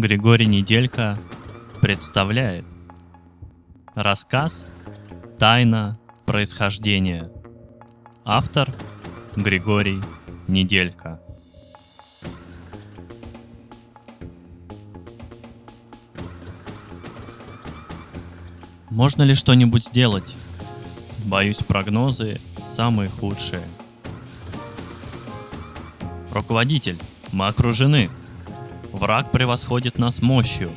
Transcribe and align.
Григорий 0.00 0.46
Неделька 0.46 1.18
представляет 1.82 2.64
Рассказ 3.94 4.66
«Тайна 5.38 5.98
происхождения» 6.24 7.30
Автор 8.24 8.74
Григорий 9.36 10.00
Неделька 10.48 11.20
Можно 18.88 19.20
ли 19.20 19.34
что-нибудь 19.34 19.84
сделать? 19.84 20.34
Боюсь, 21.26 21.58
прогнозы 21.58 22.40
самые 22.74 23.10
худшие. 23.10 23.60
Руководитель, 26.32 26.96
мы 27.32 27.48
окружены. 27.48 28.08
Враг 28.92 29.30
превосходит 29.30 29.98
нас 29.98 30.20
мощью. 30.20 30.70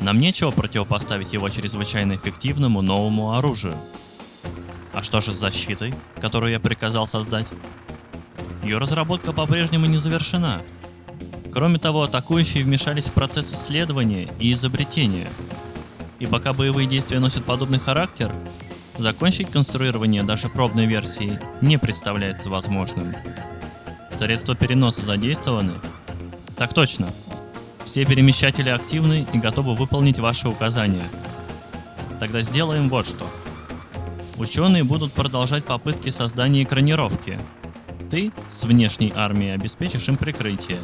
Нам 0.00 0.18
нечего 0.18 0.50
противопоставить 0.50 1.32
его 1.32 1.48
чрезвычайно 1.48 2.16
эффективному 2.16 2.80
новому 2.80 3.34
оружию. 3.34 3.74
А 4.92 5.02
что 5.02 5.20
же 5.20 5.32
с 5.32 5.38
защитой, 5.38 5.94
которую 6.20 6.52
я 6.52 6.60
приказал 6.60 7.06
создать? 7.06 7.46
Ее 8.62 8.78
разработка 8.78 9.32
по-прежнему 9.32 9.86
не 9.86 9.98
завершена. 9.98 10.62
Кроме 11.52 11.78
того, 11.78 12.02
атакующие 12.04 12.64
вмешались 12.64 13.06
в 13.06 13.12
процесс 13.12 13.52
исследования 13.52 14.28
и 14.38 14.52
изобретения. 14.52 15.28
И 16.18 16.26
пока 16.26 16.52
боевые 16.52 16.86
действия 16.86 17.18
носят 17.18 17.44
подобный 17.44 17.78
характер, 17.78 18.32
закончить 18.96 19.50
конструирование 19.50 20.22
даже 20.22 20.48
пробной 20.48 20.86
версии 20.86 21.40
не 21.60 21.78
представляется 21.78 22.48
возможным. 22.48 23.14
Средства 24.18 24.54
переноса 24.54 25.04
задействованы? 25.04 25.72
Так 26.56 26.74
точно. 26.74 27.08
Все 27.90 28.04
перемещатели 28.04 28.68
активны 28.68 29.26
и 29.32 29.38
готовы 29.38 29.74
выполнить 29.74 30.20
ваши 30.20 30.48
указания. 30.48 31.10
Тогда 32.20 32.40
сделаем 32.42 32.88
вот 32.88 33.04
что. 33.04 33.28
Ученые 34.36 34.84
будут 34.84 35.12
продолжать 35.12 35.64
попытки 35.64 36.10
создания 36.10 36.62
экранировки. 36.62 37.40
Ты 38.08 38.30
с 38.48 38.62
внешней 38.62 39.12
армией 39.16 39.50
обеспечишь 39.50 40.06
им 40.06 40.16
прикрытие. 40.16 40.78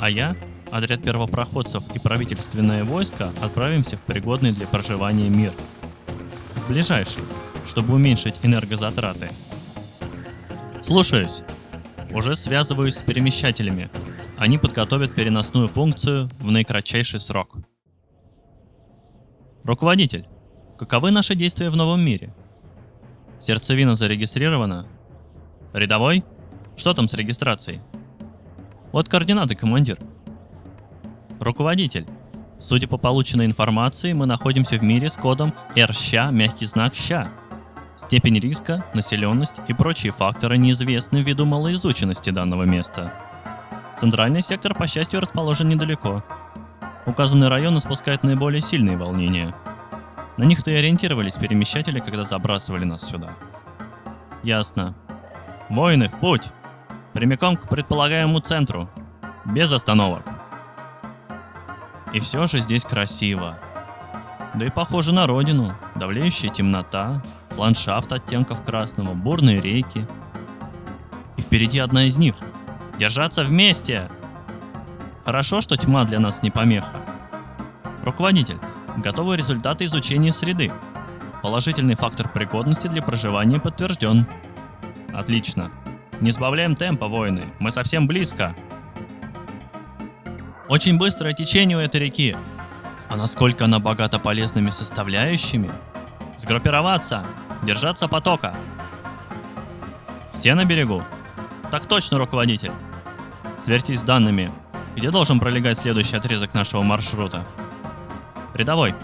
А 0.00 0.10
я, 0.10 0.34
отряд 0.72 1.00
первопроходцев 1.04 1.84
и 1.94 2.00
правительственное 2.00 2.82
войско 2.82 3.30
отправимся 3.40 3.96
в 3.96 4.00
пригодный 4.00 4.50
для 4.50 4.66
проживания 4.66 5.28
мир. 5.28 5.52
В 6.56 6.68
ближайший, 6.68 7.22
чтобы 7.68 7.94
уменьшить 7.94 8.34
энергозатраты. 8.42 9.30
Слушаюсь. 10.84 11.44
Уже 12.10 12.34
связываюсь 12.34 12.96
с 12.96 13.02
перемещателями. 13.02 13.88
Они 14.38 14.58
подготовят 14.58 15.14
переносную 15.14 15.66
функцию 15.66 16.28
в 16.38 16.50
наикратчайший 16.50 17.20
срок. 17.20 17.56
Руководитель, 19.64 20.26
каковы 20.78 21.10
наши 21.10 21.34
действия 21.34 21.70
в 21.70 21.76
новом 21.76 22.04
мире? 22.04 22.34
Сердцевина 23.40 23.94
зарегистрирована? 23.94 24.86
Рядовой? 25.72 26.22
Что 26.76 26.92
там 26.92 27.08
с 27.08 27.14
регистрацией? 27.14 27.80
Вот 28.92 29.08
координаты, 29.08 29.54
командир. 29.54 29.98
Руководитель, 31.40 32.06
судя 32.60 32.88
по 32.88 32.98
полученной 32.98 33.46
информации, 33.46 34.12
мы 34.12 34.26
находимся 34.26 34.76
в 34.76 34.82
мире 34.82 35.08
с 35.08 35.14
кодом 35.14 35.54
RЩ, 35.74 36.12
мягкий 36.30 36.66
знак 36.66 36.94
ща. 36.94 37.30
Степень 37.96 38.38
риска, 38.38 38.84
населенность 38.92 39.54
и 39.66 39.72
прочие 39.72 40.12
факторы 40.12 40.58
неизвестны 40.58 41.22
ввиду 41.22 41.46
малоизученности 41.46 42.28
данного 42.28 42.64
места. 42.64 43.12
Центральный 43.98 44.42
сектор, 44.42 44.74
по 44.74 44.86
счастью, 44.86 45.20
расположен 45.20 45.68
недалеко. 45.68 46.22
Указанный 47.06 47.48
район 47.48 47.78
испускает 47.78 48.24
наиболее 48.24 48.60
сильные 48.60 48.98
волнения. 48.98 49.54
На 50.36 50.44
них-то 50.44 50.70
и 50.70 50.74
ориентировались 50.74 51.34
перемещатели, 51.34 51.98
когда 51.98 52.24
забрасывали 52.24 52.84
нас 52.84 53.08
сюда. 53.08 53.30
Ясно. 54.42 54.94
Воины, 55.70 56.10
в 56.10 56.20
путь! 56.20 56.42
Прямиком 57.14 57.56
к 57.56 57.68
предполагаемому 57.70 58.40
центру. 58.40 58.90
Без 59.46 59.72
остановок. 59.72 60.22
И 62.12 62.20
все 62.20 62.46
же 62.46 62.60
здесь 62.60 62.84
красиво. 62.84 63.58
Да 64.54 64.66
и 64.66 64.70
похоже 64.70 65.14
на 65.14 65.26
родину. 65.26 65.74
Давлеющая 65.94 66.50
темнота, 66.50 67.22
ландшафт 67.56 68.12
оттенков 68.12 68.62
красного, 68.62 69.14
бурные 69.14 69.60
реки. 69.60 70.06
И 71.38 71.42
впереди 71.42 71.78
одна 71.78 72.04
из 72.04 72.18
них. 72.18 72.36
Держаться 72.98 73.44
вместе! 73.44 74.08
Хорошо, 75.24 75.60
что 75.60 75.76
тьма 75.76 76.04
для 76.04 76.18
нас 76.18 76.42
не 76.42 76.50
помеха. 76.50 76.96
Руководитель, 78.04 78.58
готовы 78.96 79.36
результаты 79.36 79.84
изучения 79.84 80.32
среды. 80.32 80.72
Положительный 81.42 81.94
фактор 81.94 82.28
пригодности 82.28 82.86
для 82.86 83.02
проживания 83.02 83.60
подтвержден. 83.60 84.26
Отлично. 85.12 85.70
Не 86.20 86.30
сбавляем 86.30 86.74
темпа, 86.74 87.08
воины, 87.08 87.52
мы 87.58 87.70
совсем 87.70 88.06
близко. 88.06 88.56
Очень 90.68 90.96
быстрое 90.96 91.34
течение 91.34 91.76
у 91.76 91.80
этой 91.80 92.00
реки. 92.00 92.34
А 93.08 93.16
насколько 93.16 93.66
она 93.66 93.78
богата 93.78 94.18
полезными 94.18 94.70
составляющими? 94.70 95.70
Сгруппироваться! 96.38 97.26
Держаться 97.62 98.08
потока! 98.08 98.56
Все 100.34 100.54
на 100.54 100.64
берегу? 100.64 101.02
Так 101.70 101.86
точно, 101.86 102.18
руководитель. 102.18 102.72
Сверьтесь 103.66 104.02
данными. 104.02 104.52
Где 104.94 105.10
должен 105.10 105.40
пролегать 105.40 105.78
следующий 105.78 106.14
отрезок 106.14 106.54
нашего 106.54 106.82
маршрута? 106.82 107.44
Рядовой, 108.54 108.94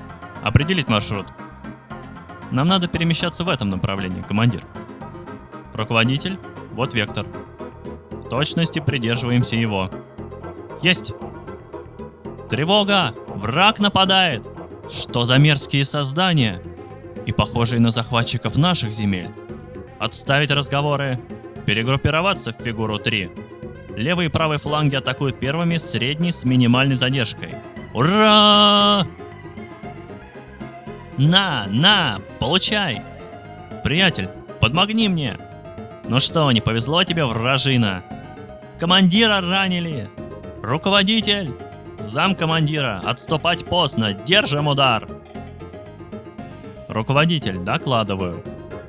определить 0.40 0.86
маршрут. 0.86 1.26
Нам 2.52 2.68
надо 2.68 2.86
перемещаться 2.86 3.42
в 3.42 3.48
этом 3.48 3.70
направлении, 3.70 4.22
командир. 4.22 4.62
Руководитель, 5.74 6.38
вот 6.74 6.94
вектор. 6.94 7.26
В 8.12 8.28
точности 8.28 8.78
придерживаемся 8.78 9.56
его. 9.56 9.90
Есть! 10.80 11.12
Тревога! 12.48 13.16
Враг 13.34 13.80
нападает! 13.80 14.46
Что 14.88 15.24
за 15.24 15.38
мерзкие 15.38 15.84
создания? 15.84 16.62
И 17.26 17.32
похожие 17.32 17.80
на 17.80 17.90
захватчиков 17.90 18.54
наших 18.54 18.92
земель. 18.92 19.32
Отставить 19.98 20.52
разговоры. 20.52 21.18
Перегруппироваться 21.66 22.52
в 22.52 22.62
фигуру 22.62 23.00
3. 23.00 23.28
Левый 23.96 24.26
и 24.26 24.28
правый 24.28 24.58
фланги 24.58 24.96
атакуют 24.96 25.38
первыми, 25.38 25.76
средний 25.76 26.32
с 26.32 26.44
минимальной 26.44 26.96
задержкой. 26.96 27.54
Ура! 27.92 29.06
На, 31.18 31.66
на, 31.68 32.20
получай! 32.38 33.02
Приятель, 33.84 34.28
подмогни 34.60 35.08
мне! 35.08 35.36
Ну 36.08 36.20
что, 36.20 36.50
не 36.52 36.60
повезло 36.60 37.04
тебе, 37.04 37.24
вражина? 37.24 38.02
Командира 38.80 39.40
ранили! 39.40 40.08
Руководитель! 40.62 41.52
Зам 42.06 42.34
командира, 42.34 43.00
отступать 43.04 43.64
поздно, 43.66 44.14
держим 44.14 44.68
удар! 44.68 45.06
Руководитель, 46.88 47.58
докладываю. 47.58 48.42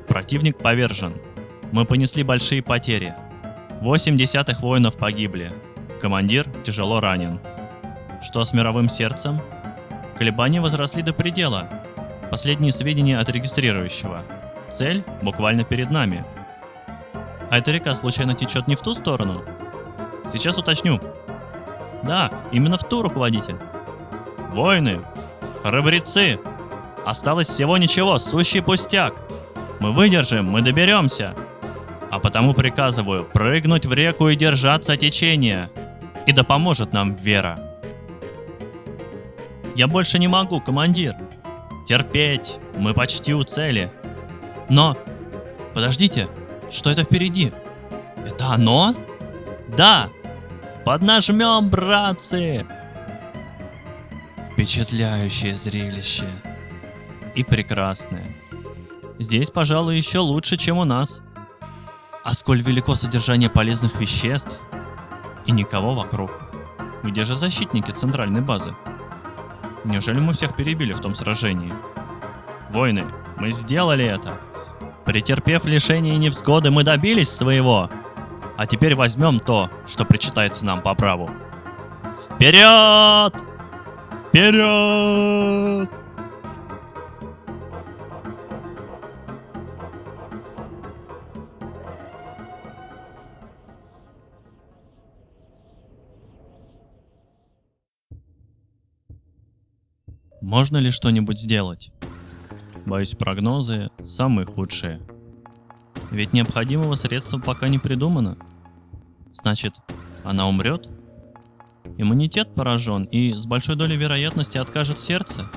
Противник 0.08 0.58
повержен. 0.58 1.13
Мы 1.72 1.86
понесли 1.86 2.24
большие 2.24 2.62
потери. 2.62 3.16
Восемь 3.83 4.17
десятых 4.17 4.61
воинов 4.61 4.95
погибли. 4.95 5.51
Командир 5.99 6.47
тяжело 6.63 7.01
ранен. 7.01 7.41
Что 8.23 8.45
с 8.45 8.53
мировым 8.53 8.88
сердцем? 8.88 9.41
Колебания 10.17 10.61
возросли 10.61 11.01
до 11.01 11.11
предела. 11.11 11.67
Последние 12.31 12.71
сведения 12.71 13.19
от 13.19 13.27
регистрирующего. 13.27 14.23
Цель 14.71 15.03
буквально 15.21 15.66
перед 15.66 15.91
нами. 15.91 16.23
А 17.49 17.57
эта 17.57 17.71
река 17.74 17.94
случайно 17.94 18.35
течет 18.35 18.69
не 18.69 18.77
в 18.77 18.81
ту 18.81 18.94
сторону? 18.94 19.44
Сейчас 20.31 20.57
уточню. 20.57 21.01
Да, 22.03 22.31
именно 22.53 22.77
в 22.77 22.88
ту, 22.88 23.01
руководитель. 23.01 23.57
Воины! 24.53 25.01
Храбрецы! 25.62 26.39
Осталось 27.06 27.50
всего 27.50 27.77
ничего, 27.77 28.18
сущий 28.18 28.62
пустяк. 28.62 29.13
Мы 29.81 29.91
выдержим, 29.91 30.45
мы 30.45 30.62
доберемся. 30.62 31.36
А 32.13 32.19
потому 32.19 32.54
приказываю 32.54 33.25
прыгнуть 33.25 33.88
в 33.88 33.94
реку 33.94 34.30
и 34.30 34.36
держаться 34.36 34.95
течения. 34.98 35.71
И 36.27 36.31
да 36.31 36.44
поможет 36.44 36.94
нам 36.94 37.15
вера. 37.15 37.60
Я 39.75 39.88
больше 39.88 40.19
не 40.19 40.27
могу, 40.27 40.62
командир. 40.62 41.15
Терпеть, 41.88 42.57
мы 42.77 42.94
почти 42.94 43.33
у 43.33 43.42
цели. 43.42 43.92
Но... 44.69 44.95
Подождите, 45.74 46.27
что 46.69 46.92
это 46.92 47.04
впереди? 47.04 47.51
Это 48.27 48.45
оно? 48.50 48.94
Да! 49.75 50.10
Поднажмем, 50.86 51.68
братцы! 51.71 52.63
Впечатляющее 54.51 55.56
зрелище. 55.56 56.30
И 57.33 57.44
прекрасное. 57.44 58.27
Здесь, 59.18 59.50
пожалуй, 59.50 59.98
еще 59.98 60.19
лучше, 60.19 60.57
чем 60.57 60.77
у 60.77 60.86
нас. 60.86 61.24
А 62.24 62.34
сколь 62.34 62.62
велико 62.62 62.96
содержание 62.96 63.50
полезных 63.50 64.00
веществ. 64.00 64.58
И 65.46 65.52
никого 65.52 65.94
вокруг. 65.94 66.31
Где 67.04 67.25
же 67.25 67.36
защитники 67.36 67.92
центральной 67.92 68.40
базы? 68.40 68.74
Неужели 69.84 70.20
мы 70.22 70.31
всех 70.31 70.56
перебили 70.56 70.94
в 70.94 71.02
том 71.02 71.16
сражении? 71.16 71.74
Войны, 72.70 73.06
мы 73.38 73.52
сделали 73.52 74.06
это. 74.06 74.38
Претерпев 75.04 75.66
лишения 75.66 76.14
и 76.14 76.18
невзгоды, 76.18 76.72
мы 76.72 76.84
добились 76.84 77.30
своего. 77.30 77.90
А 78.56 78.68
теперь 78.68 78.96
возьмем 78.96 79.42
то, 79.42 79.70
что 79.86 80.06
причитается 80.06 80.64
нам 80.66 80.81
по 80.81 80.96
праву. 80.96 81.30
Вперед! 82.30 83.34
Вперед! 84.30 85.90
Можно 100.44 100.75
ли 100.75 100.92
что-нибудь 100.92 101.40
сделать? 101.40 101.90
Боюсь, 102.86 103.16
прогнозы 103.16 103.92
самые 104.04 104.45
худшие. 104.45 105.00
Ведь 106.12 106.34
необходимого 106.34 106.95
средства 106.95 107.40
пока 107.40 107.69
не 107.69 107.80
придумано. 107.80 108.38
Значит, 109.31 109.74
она 110.25 110.50
умрет? 110.50 110.90
Иммунитет 111.98 112.54
поражен 112.54 113.06
и 113.06 113.34
с 113.34 113.45
большой 113.45 113.78
долей 113.78 113.95
вероятности 113.95 114.57
откажет 114.57 115.00
сердце? 115.00 115.48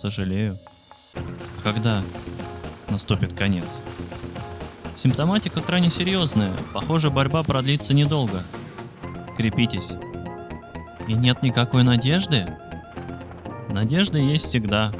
Сожалею. 0.00 0.58
Когда 1.62 2.02
наступит 2.88 3.34
конец? 3.34 3.80
Симптоматика 4.96 5.60
крайне 5.60 5.90
серьезная. 5.90 6.56
Похоже, 6.72 7.10
борьба 7.10 7.42
продлится 7.42 7.92
недолго. 7.92 8.44
Крепитесь. 9.36 9.90
И 11.06 11.12
нет 11.12 11.42
никакой 11.42 11.84
надежды? 11.84 12.48
Надежда 13.74 14.18
есть 14.18 14.46
всегда. 14.46 14.92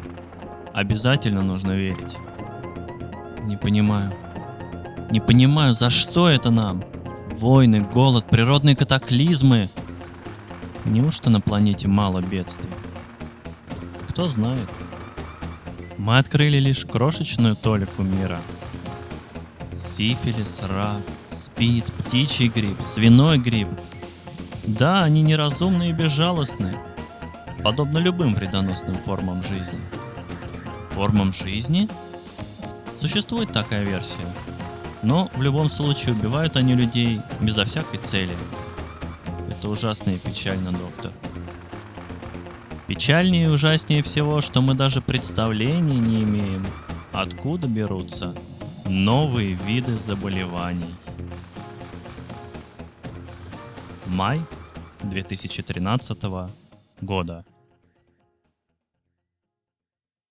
Обязательно 0.72 1.42
нужно 1.42 1.76
верить. 1.76 2.16
Не 3.44 3.56
понимаю. 3.56 4.12
Не 5.12 5.20
понимаю, 5.20 5.74
за 5.74 5.90
что 5.90 6.28
это 6.28 6.50
нам? 6.50 6.82
Войны, 7.38 7.82
голод, 7.82 8.26
природные 8.28 8.74
катаклизмы. 8.74 9.70
Неужто 10.86 11.30
на 11.30 11.40
планете 11.40 11.86
мало 11.86 12.20
бедствий? 12.20 12.68
Кто 14.08 14.26
знает. 14.26 14.68
Мы 15.96 16.18
открыли 16.18 16.58
лишь 16.58 16.84
крошечную 16.84 17.54
толику 17.54 18.02
мира. 18.02 18.40
Сифилис, 19.96 20.58
рак, 20.62 21.02
спид, 21.30 21.84
птичий 21.92 22.48
грипп, 22.48 22.80
свиной 22.80 23.38
грипп. 23.38 23.68
Да, 24.64 25.04
они 25.04 25.22
неразумны 25.22 25.90
и 25.90 25.92
безжалостны, 25.92 26.74
подобно 27.64 27.96
любым 27.96 28.34
вредоносным 28.34 28.94
формам 28.94 29.42
жизни. 29.42 29.80
Формам 30.90 31.32
жизни? 31.32 31.88
Существует 33.00 33.52
такая 33.54 33.84
версия. 33.84 34.26
Но 35.02 35.30
в 35.34 35.40
любом 35.40 35.70
случае 35.70 36.14
убивают 36.14 36.56
они 36.56 36.74
людей 36.74 37.22
безо 37.40 37.64
всякой 37.64 37.98
цели. 38.00 38.36
Это 39.48 39.70
ужасно 39.70 40.10
и 40.10 40.18
печально, 40.18 40.72
доктор. 40.72 41.10
Печальнее 42.86 43.46
и 43.46 43.48
ужаснее 43.48 44.02
всего, 44.02 44.42
что 44.42 44.60
мы 44.60 44.74
даже 44.74 45.00
представления 45.00 45.98
не 45.98 46.22
имеем, 46.22 46.66
откуда 47.12 47.66
берутся 47.66 48.34
новые 48.84 49.54
виды 49.54 49.96
заболеваний. 49.96 50.94
Май 54.06 54.42
2013 55.02 56.18
года. 57.00 57.44